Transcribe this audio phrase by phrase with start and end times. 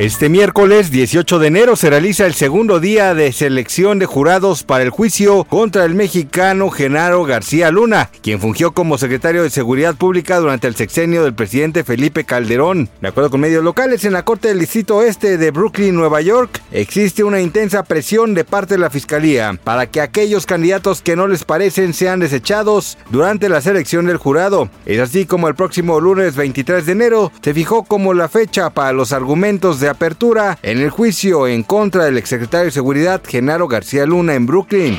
[0.00, 4.82] Este miércoles 18 de enero se realiza el segundo día de selección de jurados para
[4.82, 10.38] el juicio contra el mexicano Genaro García Luna, quien fungió como secretario de Seguridad Pública
[10.38, 12.88] durante el sexenio del presidente Felipe Calderón.
[13.02, 16.62] De acuerdo con medios locales, en la Corte del Distrito Oeste de Brooklyn, Nueva York,
[16.72, 21.28] existe una intensa presión de parte de la Fiscalía para que aquellos candidatos que no
[21.28, 24.70] les parecen sean desechados durante la selección del jurado.
[24.86, 28.94] Es así como el próximo lunes 23 de enero se fijó como la fecha para
[28.94, 34.06] los argumentos de apertura en el juicio en contra del exsecretario de Seguridad Genaro García
[34.06, 34.98] Luna en Brooklyn.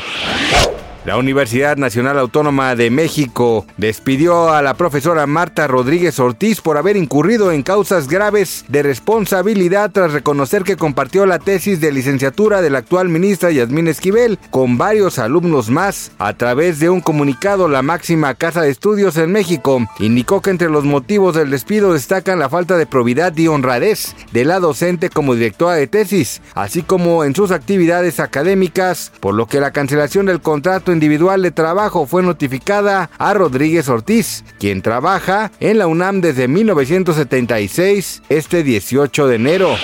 [1.04, 6.96] La Universidad Nacional Autónoma de México despidió a la profesora Marta Rodríguez Ortiz por haber
[6.96, 12.70] incurrido en causas graves de responsabilidad tras reconocer que compartió la tesis de licenciatura de
[12.70, 16.12] la actual ministra Yasmín Esquivel con varios alumnos más.
[16.20, 20.70] A través de un comunicado, la máxima casa de estudios en México indicó que entre
[20.70, 25.34] los motivos del despido destacan la falta de probidad y honradez de la docente como
[25.34, 30.42] directora de tesis, así como en sus actividades académicas, por lo que la cancelación del
[30.42, 36.48] contrato individual de trabajo fue notificada a Rodríguez Ortiz, quien trabaja en la UNAM desde
[36.48, 39.76] 1976, este 18 de enero.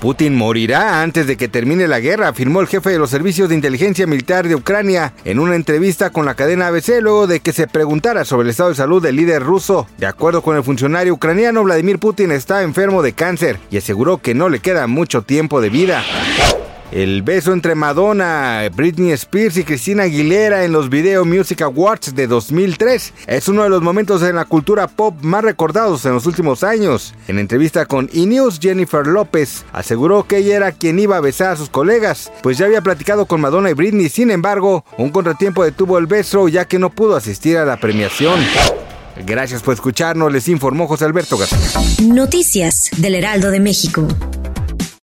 [0.00, 3.54] Putin morirá antes de que termine la guerra, afirmó el jefe de los servicios de
[3.54, 7.66] inteligencia militar de Ucrania en una entrevista con la cadena ABC luego de que se
[7.66, 9.86] preguntara sobre el estado de salud del líder ruso.
[9.98, 14.34] De acuerdo con el funcionario ucraniano, Vladimir Putin está enfermo de cáncer y aseguró que
[14.34, 16.04] no le queda mucho tiempo de vida.
[16.92, 22.28] El beso entre Madonna, Britney Spears y Christina Aguilera en los Video Music Awards de
[22.28, 26.62] 2003 es uno de los momentos en la cultura pop más recordados en los últimos
[26.62, 27.12] años.
[27.26, 28.24] En entrevista con E!
[28.24, 32.56] News, Jennifer López aseguró que ella era quien iba a besar a sus colegas, pues
[32.56, 36.66] ya había platicado con Madonna y Britney, sin embargo, un contratiempo detuvo el beso ya
[36.66, 38.38] que no pudo asistir a la premiación.
[39.26, 41.58] Gracias por escucharnos, les informó José Alberto García.
[42.06, 44.06] Noticias del Heraldo de México.